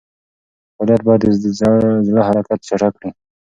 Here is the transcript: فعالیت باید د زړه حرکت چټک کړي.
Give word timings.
فعالیت 0.77 1.01
باید 1.07 1.21
د 1.43 1.45
زړه 2.09 2.21
حرکت 2.27 2.59
چټک 2.67 2.93
کړي. 2.99 3.09